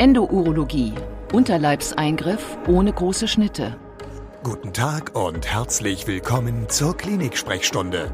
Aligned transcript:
Endourologie. 0.00 0.94
Unterleibseingriff 1.30 2.56
ohne 2.66 2.90
große 2.90 3.28
Schnitte. 3.28 3.76
Guten 4.42 4.72
Tag 4.72 5.14
und 5.14 5.46
herzlich 5.46 6.06
willkommen 6.06 6.70
zur 6.70 6.96
Klinik-Sprechstunde, 6.96 8.10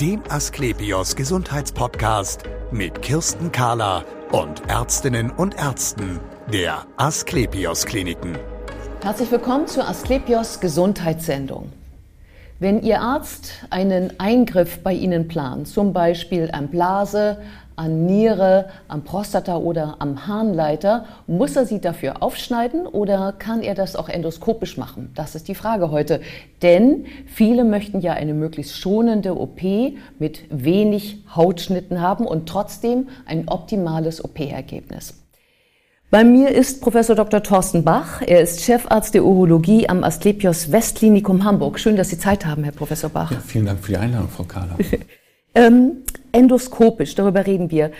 dem 0.00 0.22
Asklepios 0.30 1.16
Gesundheitspodcast 1.16 2.44
mit 2.72 3.02
Kirsten 3.02 3.52
Kahler 3.52 4.06
und 4.32 4.66
Ärztinnen 4.70 5.30
und 5.30 5.58
Ärzten 5.58 6.20
der 6.50 6.86
Asklepios 6.96 7.84
Kliniken. 7.84 8.38
Herzlich 9.02 9.30
willkommen 9.30 9.66
zur 9.66 9.86
Asklepios 9.86 10.58
Gesundheitssendung. 10.58 11.70
Wenn 12.60 12.82
Ihr 12.82 13.02
Arzt 13.02 13.66
einen 13.68 14.18
Eingriff 14.20 14.82
bei 14.82 14.94
Ihnen 14.94 15.28
plant, 15.28 15.68
zum 15.68 15.92
Beispiel 15.92 16.50
an 16.50 16.68
Blase, 16.68 17.42
an 17.80 18.04
Niere, 18.04 18.66
am 18.88 19.04
Prostata 19.04 19.56
oder 19.56 19.96
am 20.00 20.26
Harnleiter, 20.26 21.06
muss 21.26 21.56
er 21.56 21.64
sie 21.64 21.80
dafür 21.80 22.22
aufschneiden 22.22 22.86
oder 22.86 23.32
kann 23.32 23.62
er 23.62 23.74
das 23.74 23.96
auch 23.96 24.10
endoskopisch 24.10 24.76
machen? 24.76 25.10
Das 25.14 25.34
ist 25.34 25.48
die 25.48 25.54
Frage 25.54 25.90
heute. 25.90 26.20
Denn 26.60 27.06
viele 27.26 27.64
möchten 27.64 28.00
ja 28.02 28.12
eine 28.12 28.34
möglichst 28.34 28.76
schonende 28.76 29.40
OP 29.40 29.62
mit 30.18 30.42
wenig 30.50 31.24
Hautschnitten 31.34 32.02
haben 32.02 32.26
und 32.26 32.46
trotzdem 32.50 33.08
ein 33.24 33.48
optimales 33.48 34.22
OP-Ergebnis. 34.22 35.14
Bei 36.10 36.22
mir 36.22 36.50
ist 36.50 36.82
Professor 36.82 37.16
Dr. 37.16 37.42
Thorsten 37.42 37.82
Bach. 37.82 38.20
Er 38.20 38.42
ist 38.42 38.60
Chefarzt 38.62 39.14
der 39.14 39.24
Urologie 39.24 39.88
am 39.88 40.04
Asklepios 40.04 40.70
Westklinikum 40.70 41.44
Hamburg. 41.44 41.78
Schön, 41.78 41.96
dass 41.96 42.10
Sie 42.10 42.18
Zeit 42.18 42.44
haben, 42.44 42.62
Herr 42.64 42.72
Professor 42.72 43.08
Bach. 43.08 43.30
Ja, 43.30 43.38
vielen 43.38 43.64
Dank 43.64 43.80
für 43.80 43.92
die 43.92 43.98
Einladung, 43.98 44.28
Frau 44.28 44.42
Kahler. 44.42 44.76
ähm, 45.54 46.02
endoskopisch, 46.32 47.14
darüber 47.14 47.46
reden 47.46 47.70
wir. 47.70 47.90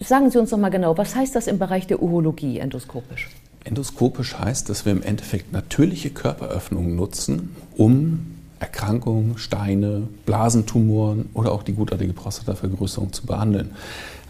Sagen 0.00 0.30
Sie 0.30 0.38
uns 0.38 0.50
noch 0.50 0.58
mal 0.58 0.70
genau, 0.70 0.98
was 0.98 1.14
heißt 1.14 1.34
das 1.34 1.46
im 1.46 1.58
Bereich 1.58 1.86
der 1.86 2.02
Urologie 2.02 2.58
endoskopisch? 2.58 3.28
Endoskopisch 3.64 4.38
heißt, 4.38 4.68
dass 4.68 4.84
wir 4.84 4.92
im 4.92 5.02
Endeffekt 5.02 5.52
natürliche 5.52 6.10
Körperöffnungen 6.10 6.94
nutzen, 6.94 7.56
um 7.76 8.26
Erkrankungen, 8.60 9.38
Steine, 9.38 10.08
Blasentumoren 10.26 11.30
oder 11.34 11.52
auch 11.52 11.62
die 11.62 11.72
gutartige 11.72 12.12
Prostatavergrößerung 12.12 13.12
zu 13.12 13.26
behandeln. 13.26 13.70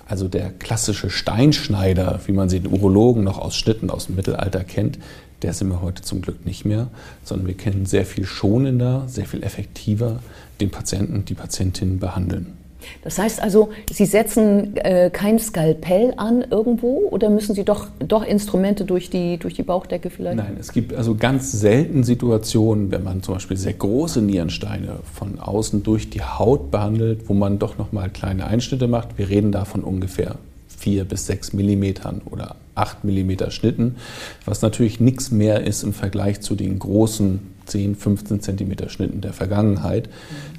Also 0.07 0.29
der 0.29 0.51
klassische 0.51 1.11
Steinschneider, 1.11 2.21
wie 2.27 2.33
man 2.33 2.49
sie 2.49 2.59
in 2.59 2.67
Urologen 2.67 3.25
noch 3.25 3.39
aus 3.39 3.57
Schnitten 3.57 3.91
aus 3.91 4.07
dem 4.07 4.17
Mittelalter 4.17 4.63
kennt, 4.63 4.99
der 5.43 5.53
sind 5.53 5.69
wir 5.69 5.83
heute 5.83 6.03
zum 6.03 6.23
Glück 6.23 6.47
nicht 6.47 6.65
mehr, 6.65 6.89
sondern 7.23 7.47
wir 7.47 7.55
können 7.55 7.87
sehr 7.87 8.07
viel 8.07 8.25
schonender, 8.25 9.05
sehr 9.09 9.27
viel 9.27 9.43
effektiver 9.43 10.21
den 10.61 10.71
Patienten, 10.71 11.25
die 11.25 11.35
Patientinnen 11.35 11.99
behandeln. 11.99 12.55
Das 13.03 13.19
heißt 13.19 13.41
also, 13.41 13.71
Sie 13.91 14.07
setzen 14.07 14.77
äh, 14.77 15.11
kein 15.11 15.39
Skalpell 15.39 16.15
an 16.17 16.45
irgendwo 16.51 17.09
oder 17.11 17.31
müssen 17.31 17.55
Sie 17.55 17.65
doch, 17.65 17.89
doch 17.99 18.25
Instrumente 18.25 18.85
durch 18.85 19.11
die, 19.11 19.39
durch 19.39 19.55
die 19.55 19.63
Bauchdecke 19.63 20.11
vielleicht? 20.11 20.37
Nein, 20.37 20.57
es 20.59 20.73
gibt 20.73 20.95
also 20.95 21.15
ganz 21.15 21.53
selten 21.53 22.05
Situationen, 22.05 22.91
wenn 22.91 23.05
man 23.05 23.23
zum 23.23 23.35
Beispiel 23.35 23.57
sehr 23.57 23.75
große 23.75 24.21
Nierensteine 24.23 25.01
von 25.13 25.39
außen 25.39 25.83
durch 25.83 26.11
die 26.11 26.23
Haut 26.23 26.71
behandelt, 26.71 27.29
wo 27.29 27.35
man 27.35 27.59
doch 27.59 27.79
nochmal 27.79 28.11
kleine 28.11 28.47
Einschnitte 28.47 28.89
macht. 28.89 29.19
Wir 29.19 29.29
reden 29.29 29.53
da 29.53 29.65
von 29.65 29.83
ungefähr 29.83 30.37
4 30.79 31.05
bis 31.05 31.27
6 31.27 31.55
Millimetern 31.55 32.21
oder 32.27 32.57
8 32.75 33.05
Millimeter 33.05 33.51
Schnitten, 33.51 33.97
was 34.45 34.63
natürlich 34.63 35.01
nichts 35.01 35.31
mehr 35.31 35.67
ist 35.67 35.83
im 35.83 35.93
Vergleich 35.93 36.41
zu 36.41 36.55
den 36.55 36.79
großen 36.79 37.41
10, 37.67 37.95
15 37.95 38.41
Zentimeter 38.41 38.89
Schnitten 38.89 39.21
der 39.21 39.33
Vergangenheit, 39.33 40.11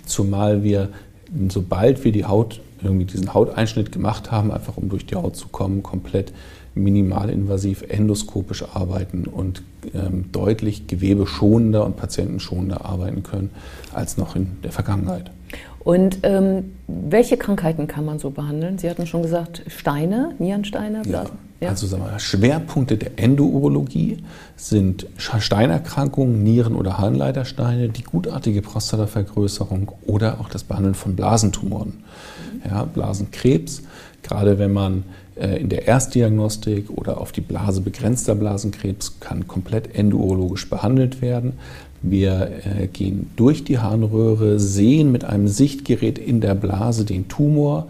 zumal 0.05 0.63
wir 0.63 0.89
sobald 1.49 2.03
wir 2.03 2.11
die 2.11 2.25
Haut, 2.25 2.61
irgendwie 2.83 3.05
diesen 3.05 3.33
Hauteinschnitt 3.33 3.91
gemacht 3.91 4.31
haben, 4.31 4.51
einfach 4.51 4.77
um 4.77 4.89
durch 4.89 5.05
die 5.05 5.15
Haut 5.15 5.35
zu 5.35 5.47
kommen, 5.47 5.83
komplett 5.83 6.33
minimalinvasiv 6.75 7.83
endoskopisch 7.87 8.63
arbeiten 8.73 9.25
und 9.25 9.63
ähm, 9.93 10.25
deutlich 10.31 10.87
gewebeschonender 10.87 11.85
und 11.85 11.95
patientenschonender 11.95 12.85
arbeiten 12.85 13.23
können 13.23 13.51
als 13.93 14.17
noch 14.17 14.35
in 14.35 14.57
der 14.63 14.71
Vergangenheit. 14.71 15.31
Und 15.85 16.17
ähm, 16.23 16.73
welche 16.87 17.37
Krankheiten 17.37 17.85
kann 17.85 18.05
man 18.05 18.17
so 18.17 18.31
behandeln? 18.31 18.79
Sie 18.79 18.89
hatten 18.89 19.05
schon 19.05 19.21
gesagt, 19.21 19.61
Steine, 19.67 20.33
Nierensteine, 20.39 21.03
Blasen. 21.03 21.37
Ja. 21.61 21.69
Also 21.69 21.85
sagen 21.85 22.03
wir, 22.03 22.17
Schwerpunkte 22.17 22.97
der 22.97 23.19
Endourologie 23.19 24.17
sind 24.55 25.05
Steinerkrankungen, 25.17 26.43
Nieren- 26.43 26.75
oder 26.75 26.97
Harnleitersteine, 26.97 27.89
die 27.89 28.01
gutartige 28.01 28.63
Prostatavergrößerung 28.63 29.91
oder 30.07 30.41
auch 30.41 30.49
das 30.49 30.63
Behandeln 30.63 30.95
von 30.95 31.15
Blasentumoren. 31.15 32.03
Ja, 32.67 32.85
Blasenkrebs, 32.85 33.83
gerade 34.23 34.57
wenn 34.57 34.73
man 34.73 35.03
äh, 35.35 35.61
in 35.61 35.69
der 35.69 35.87
Erstdiagnostik 35.87 36.89
oder 36.89 37.21
auf 37.21 37.31
die 37.31 37.41
Blase 37.41 37.81
begrenzter 37.81 38.33
Blasenkrebs 38.33 39.19
kann 39.19 39.47
komplett 39.47 39.95
endourologisch 39.95 40.67
behandelt 40.67 41.21
werden. 41.21 41.53
Wir 42.07 42.51
äh, 42.63 42.87
gehen 42.87 43.31
durch 43.35 43.63
die 43.63 43.79
Harnröhre, 43.79 44.59
sehen 44.59 45.11
mit 45.11 45.23
einem 45.23 45.47
Sichtgerät 45.75 46.17
in 46.17 46.41
der 46.41 46.55
Blase 46.55 47.05
den 47.05 47.27
Tumor 47.27 47.87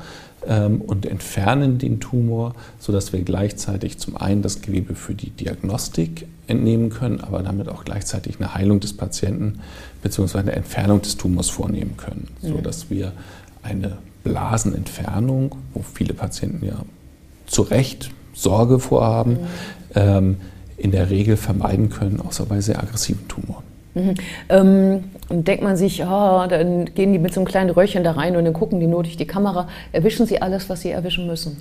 ähm, 0.47 0.81
und 0.81 1.05
entfernen 1.05 1.77
den 1.77 1.99
Tumor, 1.99 2.55
sodass 2.79 3.13
wir 3.13 3.21
gleichzeitig 3.21 3.99
zum 3.99 4.17
einen 4.17 4.41
das 4.41 4.61
Gewebe 4.61 4.95
für 4.95 5.13
die 5.13 5.29
Diagnostik 5.29 6.27
entnehmen 6.47 6.89
können, 6.89 7.21
aber 7.21 7.41
damit 7.43 7.69
auch 7.69 7.85
gleichzeitig 7.85 8.39
eine 8.39 8.53
Heilung 8.53 8.79
des 8.79 8.93
Patienten 8.93 9.59
bzw. 10.01 10.39
eine 10.39 10.51
Entfernung 10.53 11.01
des 11.01 11.17
Tumors 11.17 11.49
vornehmen 11.49 11.95
können, 11.97 12.27
sodass 12.41 12.89
wir 12.89 13.13
eine 13.63 13.97
Blasenentfernung, 14.23 15.55
wo 15.73 15.81
viele 15.81 16.13
Patienten 16.13 16.65
ja 16.65 16.83
zu 17.47 17.61
Recht 17.63 18.11
Sorge 18.33 18.79
vorhaben, 18.79 19.33
mhm. 19.33 19.37
ähm, 19.95 20.37
in 20.77 20.91
der 20.91 21.09
Regel 21.09 21.37
vermeiden 21.37 21.89
können, 21.89 22.19
außer 22.19 22.45
bei 22.45 22.61
sehr 22.61 22.81
aggressiven 22.81 23.27
Tumoren. 23.27 23.74
Mhm. 23.95 24.13
Ähm, 24.49 25.03
denkt 25.29 25.63
man 25.63 25.77
sich, 25.77 26.03
oh, 26.03 26.45
dann 26.47 26.85
gehen 26.93 27.13
die 27.13 27.19
mit 27.19 27.33
so 27.33 27.39
einem 27.39 27.47
kleinen 27.47 27.69
Röhrchen 27.69 28.03
da 28.03 28.11
rein 28.11 28.35
und 28.35 28.45
dann 28.45 28.53
gucken 28.53 28.79
die 28.79 28.87
nur 28.87 29.03
durch 29.03 29.17
die 29.17 29.25
Kamera. 29.25 29.67
Erwischen 29.91 30.25
sie 30.25 30.41
alles, 30.41 30.69
was 30.69 30.81
sie 30.81 30.91
erwischen 30.91 31.25
müssen? 31.25 31.57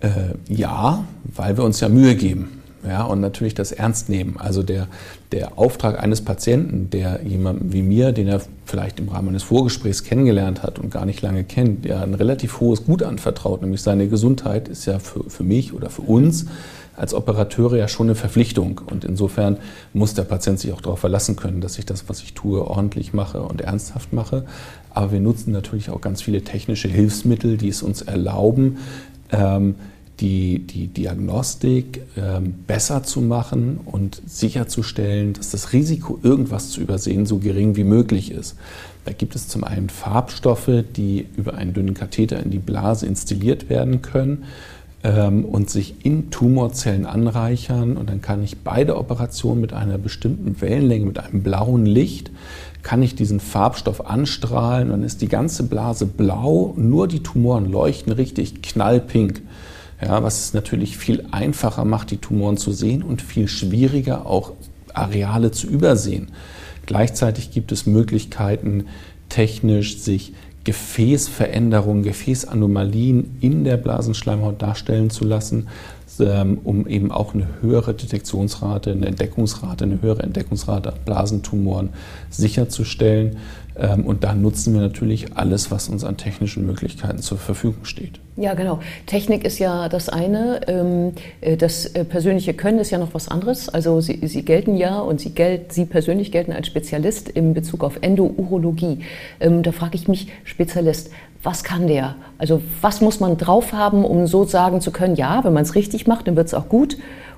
Äh, 0.00 0.08
ja, 0.48 1.04
weil 1.22 1.56
wir 1.56 1.64
uns 1.64 1.80
ja 1.80 1.88
Mühe 1.88 2.16
geben. 2.16 2.61
Ja, 2.86 3.04
und 3.04 3.20
natürlich 3.20 3.54
das 3.54 3.70
ernst 3.70 4.08
nehmen. 4.08 4.36
Also 4.38 4.62
der, 4.62 4.88
der 5.30 5.56
Auftrag 5.56 6.02
eines 6.02 6.20
Patienten, 6.20 6.90
der 6.90 7.20
jemanden 7.22 7.72
wie 7.72 7.82
mir, 7.82 8.10
den 8.10 8.26
er 8.26 8.40
vielleicht 8.64 8.98
im 8.98 9.08
Rahmen 9.08 9.28
eines 9.28 9.44
Vorgesprächs 9.44 10.02
kennengelernt 10.02 10.64
hat 10.64 10.80
und 10.80 10.90
gar 10.90 11.06
nicht 11.06 11.22
lange 11.22 11.44
kennt, 11.44 11.84
der 11.84 12.02
ein 12.02 12.14
relativ 12.14 12.58
hohes 12.58 12.84
Gut 12.84 13.04
anvertraut, 13.04 13.62
nämlich 13.62 13.82
seine 13.82 14.08
Gesundheit, 14.08 14.68
ist 14.68 14.86
ja 14.86 14.98
für, 14.98 15.30
für 15.30 15.44
mich 15.44 15.72
oder 15.72 15.90
für 15.90 16.02
uns 16.02 16.46
als 16.96 17.14
Operateure 17.14 17.76
ja 17.76 17.88
schon 17.88 18.08
eine 18.08 18.14
Verpflichtung. 18.14 18.80
Und 18.90 19.04
insofern 19.04 19.58
muss 19.92 20.14
der 20.14 20.24
Patient 20.24 20.58
sich 20.58 20.72
auch 20.72 20.80
darauf 20.80 20.98
verlassen 20.98 21.36
können, 21.36 21.60
dass 21.60 21.78
ich 21.78 21.86
das, 21.86 22.08
was 22.08 22.22
ich 22.22 22.34
tue, 22.34 22.66
ordentlich 22.66 23.12
mache 23.12 23.42
und 23.42 23.60
ernsthaft 23.60 24.12
mache. 24.12 24.44
Aber 24.90 25.12
wir 25.12 25.20
nutzen 25.20 25.52
natürlich 25.52 25.90
auch 25.90 26.00
ganz 26.00 26.20
viele 26.20 26.42
technische 26.42 26.88
Hilfsmittel, 26.88 27.56
die 27.56 27.68
es 27.68 27.82
uns 27.82 28.02
erlauben, 28.02 28.78
ähm, 29.30 29.76
die, 30.22 30.60
die 30.60 30.86
Diagnostik 30.86 32.02
ähm, 32.16 32.54
besser 32.66 33.02
zu 33.02 33.20
machen 33.20 33.80
und 33.84 34.22
sicherzustellen, 34.24 35.32
dass 35.32 35.50
das 35.50 35.72
Risiko, 35.72 36.18
irgendwas 36.22 36.70
zu 36.70 36.80
übersehen, 36.80 37.26
so 37.26 37.38
gering 37.38 37.74
wie 37.76 37.84
möglich 37.84 38.30
ist. 38.30 38.56
Da 39.04 39.12
gibt 39.12 39.34
es 39.34 39.48
zum 39.48 39.64
einen 39.64 39.90
Farbstoffe, 39.90 40.70
die 40.96 41.26
über 41.36 41.54
einen 41.54 41.74
dünnen 41.74 41.94
Katheter 41.94 42.40
in 42.40 42.50
die 42.50 42.60
Blase 42.60 43.04
installiert 43.04 43.68
werden 43.68 44.00
können 44.00 44.44
ähm, 45.02 45.44
und 45.44 45.70
sich 45.70 46.06
in 46.06 46.30
Tumorzellen 46.30 47.04
anreichern. 47.04 47.96
Und 47.96 48.08
dann 48.08 48.22
kann 48.22 48.44
ich 48.44 48.58
beide 48.58 48.96
Operationen 48.96 49.60
mit 49.60 49.72
einer 49.72 49.98
bestimmten 49.98 50.60
Wellenlänge, 50.60 51.06
mit 51.06 51.18
einem 51.18 51.42
blauen 51.42 51.84
Licht, 51.84 52.30
kann 52.84 53.02
ich 53.02 53.16
diesen 53.16 53.40
Farbstoff 53.40 54.06
anstrahlen. 54.06 54.90
Dann 54.90 55.02
ist 55.02 55.20
die 55.20 55.28
ganze 55.28 55.64
Blase 55.64 56.06
blau, 56.06 56.74
nur 56.76 57.08
die 57.08 57.24
Tumoren 57.24 57.70
leuchten 57.70 58.12
richtig 58.12 58.62
knallpink. 58.62 59.42
Ja, 60.02 60.22
was 60.22 60.40
es 60.40 60.54
natürlich 60.54 60.96
viel 60.96 61.26
einfacher 61.30 61.84
macht, 61.84 62.10
die 62.10 62.16
Tumoren 62.16 62.56
zu 62.56 62.72
sehen 62.72 63.02
und 63.02 63.22
viel 63.22 63.46
schwieriger 63.46 64.26
auch 64.26 64.52
Areale 64.94 65.52
zu 65.52 65.68
übersehen. 65.68 66.32
Gleichzeitig 66.86 67.52
gibt 67.52 67.70
es 67.70 67.86
Möglichkeiten, 67.86 68.86
technisch 69.28 69.98
sich 69.98 70.32
Gefäßveränderungen, 70.64 72.02
Gefäßanomalien 72.02 73.36
in 73.40 73.64
der 73.64 73.76
Blasenschleimhaut 73.76 74.60
darstellen 74.60 75.10
zu 75.10 75.24
lassen, 75.24 75.68
ähm, 76.20 76.58
um 76.62 76.86
eben 76.86 77.10
auch 77.10 77.34
eine 77.34 77.46
höhere 77.60 77.94
Detektionsrate, 77.94 78.92
eine 78.92 79.06
Entdeckungsrate, 79.06 79.84
eine 79.84 80.02
höhere 80.02 80.22
Entdeckungsrate 80.22 80.94
Blasentumoren 81.04 81.90
sicherzustellen. 82.30 83.36
Ähm, 83.76 84.04
und 84.04 84.24
da 84.24 84.34
nutzen 84.34 84.74
wir 84.74 84.80
natürlich 84.80 85.36
alles, 85.36 85.70
was 85.70 85.88
uns 85.88 86.04
an 86.04 86.16
technischen 86.16 86.66
Möglichkeiten 86.66 87.18
zur 87.18 87.38
Verfügung 87.38 87.84
steht. 87.84 88.20
Ja, 88.36 88.54
genau. 88.54 88.80
Technik 89.06 89.44
ist 89.44 89.58
ja 89.58 89.88
das 89.88 90.08
eine. 90.08 90.60
Ähm, 90.68 91.12
äh, 91.40 91.56
das 91.56 91.86
äh, 91.86 92.04
persönliche 92.04 92.54
Können 92.54 92.78
ist 92.78 92.90
ja 92.90 92.98
noch 92.98 93.14
was 93.14 93.28
anderes. 93.28 93.68
Also 93.68 94.00
Sie, 94.00 94.20
Sie 94.26 94.42
gelten 94.44 94.76
ja 94.76 94.98
und 94.98 95.20
Sie, 95.20 95.30
gelt, 95.30 95.72
Sie 95.72 95.84
persönlich 95.84 96.32
gelten 96.32 96.52
als 96.52 96.66
Spezialist 96.66 97.28
in 97.28 97.54
Bezug 97.54 97.84
auf 97.84 97.98
Endourologie. 98.00 99.00
Da 99.38 99.72
frage 99.72 99.96
ich 99.96 100.08
mich, 100.08 100.28
Spezialist, 100.44 101.10
was 101.42 101.64
kann 101.64 101.86
der? 101.86 102.16
Also 102.38 102.62
was 102.80 103.00
muss 103.00 103.20
man 103.20 103.36
drauf 103.36 103.72
haben, 103.72 104.04
um 104.04 104.26
so 104.26 104.44
sagen 104.44 104.80
zu 104.80 104.92
können, 104.92 105.16
ja, 105.16 105.42
wenn 105.44 105.52
man 105.52 105.62
es 105.62 105.74
richtig 105.74 106.06
macht, 106.06 106.28
dann 106.28 106.36
wird 106.36 106.46
es 106.46 106.54
auch 106.54 106.68
gut? 106.68 106.96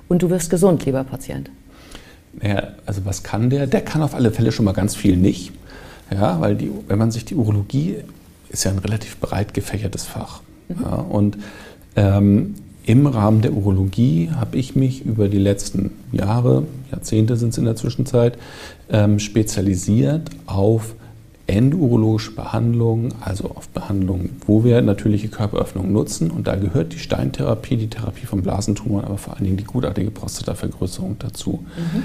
und 0.08 0.22
du 0.22 0.30
wirst 0.30 0.50
gesund, 0.50 0.84
lieber 0.84 1.04
Patient. 1.04 1.50
Naja, 2.40 2.68
also 2.84 3.04
was 3.04 3.22
kann 3.22 3.50
der? 3.50 3.66
Der 3.66 3.80
kann 3.80 4.02
auf 4.02 4.14
alle 4.14 4.30
Fälle 4.32 4.52
schon 4.52 4.64
mal 4.64 4.72
ganz 4.72 4.96
viel 4.96 5.16
nicht. 5.16 5.52
Ja, 6.14 6.40
weil 6.40 6.56
die, 6.56 6.70
wenn 6.88 6.98
man 6.98 7.10
sich 7.10 7.24
die 7.24 7.34
Urologie 7.34 7.96
ist 8.48 8.64
ja 8.64 8.70
ein 8.70 8.78
relativ 8.78 9.18
breit 9.18 9.52
gefächertes 9.52 10.04
Fach. 10.04 10.40
Mhm. 10.68 10.76
Ja, 10.82 10.94
und 10.96 11.38
ähm, 11.96 12.54
im 12.86 13.06
Rahmen 13.06 13.40
der 13.40 13.54
Urologie 13.54 14.30
habe 14.34 14.56
ich 14.58 14.76
mich 14.76 15.04
über 15.04 15.28
die 15.28 15.38
letzten 15.38 15.90
Jahre, 16.12 16.64
Jahrzehnte 16.90 17.36
sind 17.36 17.50
es 17.50 17.58
in 17.58 17.64
der 17.64 17.76
Zwischenzeit, 17.76 18.36
ähm, 18.90 19.18
spezialisiert 19.18 20.30
auf 20.46 20.94
endurologische 21.46 22.32
Behandlungen, 22.32 23.12
also 23.20 23.50
auf 23.54 23.68
Behandlungen, 23.68 24.36
wo 24.46 24.64
wir 24.64 24.80
natürliche 24.82 25.28
Körperöffnungen 25.28 25.92
nutzen. 25.92 26.30
Und 26.30 26.46
da 26.46 26.56
gehört 26.56 26.92
die 26.92 26.98
Steintherapie, 26.98 27.76
die 27.76 27.88
Therapie 27.88 28.26
von 28.26 28.42
Blasentumoren, 28.42 29.04
aber 29.04 29.18
vor 29.18 29.34
allen 29.34 29.44
Dingen 29.44 29.56
die 29.56 29.64
gutartige 29.64 30.10
Prostatavergrößerung 30.10 31.16
dazu. 31.18 31.64
Mhm. 31.76 32.02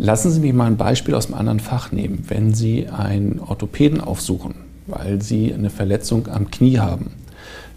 Lassen 0.00 0.30
Sie 0.30 0.38
mich 0.38 0.52
mal 0.52 0.66
ein 0.66 0.76
Beispiel 0.76 1.16
aus 1.16 1.26
einem 1.26 1.34
anderen 1.34 1.58
Fach 1.58 1.90
nehmen. 1.90 2.24
Wenn 2.28 2.54
Sie 2.54 2.86
einen 2.86 3.40
Orthopäden 3.40 4.00
aufsuchen, 4.00 4.54
weil 4.86 5.20
Sie 5.20 5.52
eine 5.52 5.70
Verletzung 5.70 6.28
am 6.28 6.52
Knie 6.52 6.78
haben, 6.78 7.10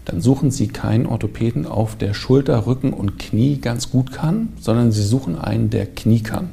dann 0.04 0.20
suchen 0.20 0.52
Sie 0.52 0.68
keinen 0.68 1.06
Orthopäden 1.06 1.66
auf, 1.66 1.96
der 1.96 2.14
Schulter, 2.14 2.64
Rücken 2.64 2.92
und 2.92 3.18
Knie 3.18 3.56
ganz 3.56 3.90
gut 3.90 4.12
kann, 4.12 4.50
sondern 4.60 4.92
Sie 4.92 5.02
suchen 5.02 5.36
einen, 5.36 5.68
der 5.70 5.86
Knie 5.86 6.20
kann. 6.20 6.50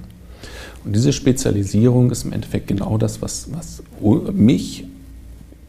Und 0.86 0.96
diese 0.96 1.14
Spezialisierung 1.14 2.10
ist 2.10 2.26
im 2.26 2.34
Endeffekt 2.34 2.66
genau 2.66 2.98
das, 2.98 3.22
was, 3.22 3.50
was 3.54 3.84
mich 4.34 4.86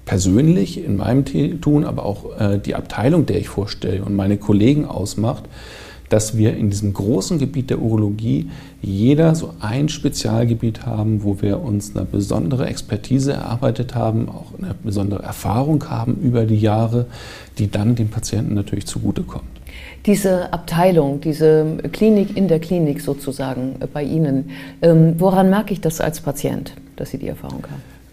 persönlich 0.06 0.82
in 0.82 0.96
meinem 0.96 1.26
Tun, 1.60 1.84
aber 1.84 2.06
auch 2.06 2.40
äh, 2.40 2.58
die 2.58 2.74
Abteilung, 2.74 3.26
der 3.26 3.38
ich 3.38 3.50
vorstelle 3.50 4.02
und 4.02 4.16
meine 4.16 4.38
Kollegen 4.38 4.86
ausmacht, 4.86 5.44
dass 6.10 6.36
wir 6.36 6.56
in 6.56 6.70
diesem 6.70 6.92
großen 6.92 7.38
Gebiet 7.38 7.70
der 7.70 7.80
Urologie 7.80 8.50
jeder 8.82 9.34
so 9.34 9.54
ein 9.60 9.88
Spezialgebiet 9.88 10.84
haben, 10.84 11.22
wo 11.22 11.40
wir 11.40 11.60
uns 11.60 11.96
eine 11.96 12.04
besondere 12.04 12.66
Expertise 12.66 13.32
erarbeitet 13.32 13.94
haben, 13.94 14.28
auch 14.28 14.52
eine 14.58 14.74
besondere 14.74 15.22
Erfahrung 15.22 15.88
haben 15.88 16.16
über 16.16 16.44
die 16.44 16.58
Jahre, 16.58 17.06
die 17.58 17.70
dann 17.70 17.94
dem 17.94 18.08
Patienten 18.08 18.54
natürlich 18.54 18.86
zugutekommt. 18.86 19.44
Diese 20.04 20.52
Abteilung, 20.52 21.20
diese 21.20 21.78
Klinik 21.92 22.36
in 22.36 22.48
der 22.48 22.58
Klinik 22.58 23.00
sozusagen 23.00 23.76
äh, 23.80 23.86
bei 23.86 24.02
Ihnen, 24.02 24.50
ähm, 24.82 25.14
woran 25.18 25.48
merke 25.48 25.72
ich 25.72 25.80
das 25.80 26.00
als 26.00 26.20
Patient, 26.20 26.72
dass 26.96 27.10
Sie 27.10 27.18
die 27.18 27.28
Erfahrung 27.28 27.62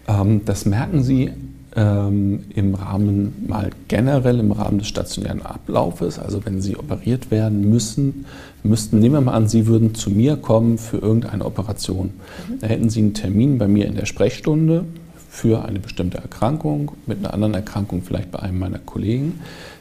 haben? 0.06 0.30
Ähm, 0.30 0.40
das 0.44 0.66
merken 0.66 1.02
Sie 1.02 1.32
ähm, 1.78 2.40
im 2.54 2.74
Rahmen 2.74 3.46
mal 3.46 3.70
generell 3.86 4.40
im 4.40 4.50
Rahmen 4.50 4.78
des 4.78 4.88
stationären 4.88 5.42
Ablaufes. 5.42 6.18
Also 6.18 6.44
wenn 6.44 6.60
Sie 6.60 6.76
operiert 6.76 7.30
werden 7.30 7.70
müssen, 7.70 8.26
müssten, 8.64 8.98
nehmen 8.98 9.14
wir 9.14 9.20
mal 9.20 9.34
an, 9.34 9.48
Sie 9.48 9.68
würden 9.68 9.94
zu 9.94 10.10
mir 10.10 10.36
kommen 10.36 10.78
für 10.78 10.98
irgendeine 10.98 11.44
Operation. 11.44 12.10
Mhm. 12.48 12.58
Da 12.60 12.66
hätten 12.66 12.90
Sie 12.90 13.00
einen 13.00 13.14
Termin 13.14 13.58
bei 13.58 13.68
mir 13.68 13.86
in 13.86 13.94
der 13.94 14.06
Sprechstunde 14.06 14.84
für 15.30 15.64
eine 15.64 15.78
bestimmte 15.78 16.18
Erkrankung, 16.18 16.92
mit 17.06 17.18
einer 17.18 17.32
anderen 17.32 17.54
Erkrankung 17.54 18.02
vielleicht 18.02 18.32
bei 18.32 18.40
einem 18.40 18.58
meiner 18.58 18.80
Kollegen. 18.80 19.38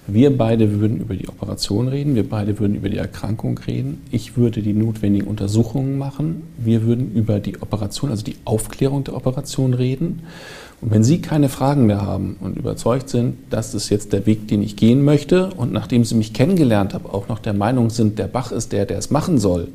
Wir 0.09 0.35
beide 0.37 0.79
würden 0.79 1.01
über 1.01 1.15
die 1.15 1.27
Operation 1.27 1.89
reden, 1.89 2.15
wir 2.15 2.27
beide 2.27 2.59
würden 2.59 2.77
über 2.77 2.87
die 2.87 2.97
Erkrankung 2.97 3.57
reden. 3.57 4.01
Ich 4.09 4.37
würde 4.37 4.61
die 4.61 4.73
notwendigen 4.73 5.27
Untersuchungen 5.27 5.97
machen. 5.97 6.43
Wir 6.57 6.83
würden 6.83 7.11
über 7.13 7.41
die 7.41 7.61
Operation, 7.61 8.09
also 8.09 8.23
die 8.23 8.37
Aufklärung 8.45 9.03
der 9.03 9.15
Operation 9.15 9.73
reden. 9.73 10.21
Und 10.79 10.91
wenn 10.91 11.03
Sie 11.03 11.19
keine 11.21 11.49
Fragen 11.49 11.87
mehr 11.87 12.03
haben 12.03 12.37
und 12.39 12.57
überzeugt 12.57 13.09
sind, 13.09 13.35
das 13.49 13.73
ist 13.73 13.89
jetzt 13.89 14.13
der 14.13 14.25
Weg, 14.25 14.47
den 14.47 14.63
ich 14.63 14.77
gehen 14.77 15.03
möchte 15.03 15.49
und 15.49 15.73
nachdem 15.73 16.05
Sie 16.05 16.15
mich 16.15 16.33
kennengelernt 16.33 16.93
haben, 16.93 17.05
auch 17.05 17.27
noch 17.27 17.39
der 17.39 17.53
Meinung 17.53 17.89
sind, 17.89 18.17
der 18.17 18.27
Bach 18.27 18.53
ist 18.53 18.71
der, 18.71 18.85
der 18.85 18.99
es 18.99 19.09
machen 19.09 19.39
soll, 19.39 19.67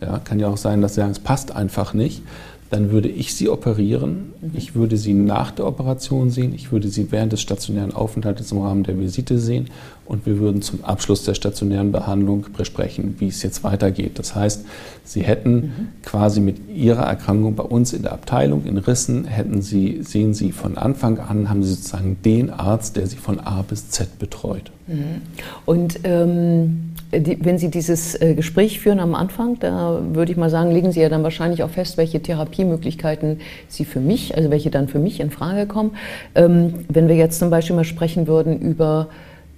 ja, 0.00 0.18
kann 0.18 0.40
ja 0.40 0.48
auch 0.48 0.56
sein, 0.56 0.80
dass 0.80 0.94
Sie 0.94 1.00
sagen, 1.00 1.12
es 1.12 1.20
passt 1.20 1.54
einfach 1.54 1.94
nicht, 1.94 2.22
dann 2.70 2.90
würde 2.90 3.08
ich 3.08 3.34
sie 3.34 3.48
operieren. 3.48 4.32
Mhm. 4.40 4.50
Ich 4.54 4.74
würde 4.74 4.96
sie 4.96 5.14
nach 5.14 5.50
der 5.50 5.66
Operation 5.66 6.30
sehen. 6.30 6.54
Ich 6.54 6.70
würde 6.70 6.88
sie 6.88 7.10
während 7.10 7.32
des 7.32 7.40
stationären 7.40 7.94
Aufenthaltes 7.94 8.52
im 8.52 8.58
Rahmen 8.58 8.82
der 8.82 8.98
Visite 8.98 9.38
sehen. 9.38 9.68
Und 10.04 10.26
wir 10.26 10.38
würden 10.38 10.62
zum 10.62 10.84
Abschluss 10.84 11.24
der 11.24 11.34
stationären 11.34 11.92
Behandlung 11.92 12.46
besprechen, 12.56 13.16
wie 13.18 13.28
es 13.28 13.42
jetzt 13.42 13.64
weitergeht. 13.64 14.18
Das 14.18 14.34
heißt, 14.34 14.64
Sie 15.04 15.22
hätten 15.22 15.54
mhm. 15.54 15.88
quasi 16.02 16.40
mit 16.40 16.68
Ihrer 16.74 17.04
Erkrankung 17.04 17.54
bei 17.54 17.64
uns 17.64 17.92
in 17.92 18.02
der 18.02 18.12
Abteilung 18.12 18.64
in 18.64 18.78
Rissen, 18.78 19.24
hätten 19.24 19.62
Sie, 19.62 20.02
sehen 20.02 20.34
Sie 20.34 20.52
von 20.52 20.76
Anfang 20.76 21.18
an, 21.18 21.48
haben 21.48 21.62
Sie 21.62 21.74
sozusagen 21.74 22.18
den 22.24 22.50
Arzt, 22.50 22.96
der 22.96 23.06
Sie 23.06 23.16
von 23.16 23.40
A 23.40 23.62
bis 23.62 23.90
Z 23.90 24.18
betreut. 24.18 24.70
Mhm. 24.86 25.22
Und 25.64 26.00
ähm 26.04 26.88
die, 27.12 27.44
wenn 27.44 27.58
Sie 27.58 27.70
dieses 27.70 28.20
äh, 28.20 28.34
Gespräch 28.34 28.80
führen 28.80 29.00
am 29.00 29.14
Anfang, 29.14 29.58
da 29.58 30.00
würde 30.12 30.32
ich 30.32 30.38
mal 30.38 30.50
sagen, 30.50 30.70
legen 30.70 30.92
Sie 30.92 31.00
ja 31.00 31.08
dann 31.08 31.22
wahrscheinlich 31.22 31.62
auch 31.62 31.70
fest, 31.70 31.96
welche 31.96 32.20
Therapiemöglichkeiten 32.20 33.40
Sie 33.68 33.84
für 33.84 34.00
mich, 34.00 34.36
also 34.36 34.50
welche 34.50 34.70
dann 34.70 34.88
für 34.88 34.98
mich 34.98 35.20
in 35.20 35.30
Frage 35.30 35.66
kommen. 35.66 35.92
Ähm, 36.34 36.74
wenn 36.88 37.08
wir 37.08 37.16
jetzt 37.16 37.38
zum 37.38 37.50
Beispiel 37.50 37.76
mal 37.76 37.84
sprechen 37.84 38.26
würden 38.26 38.58
über 38.60 39.08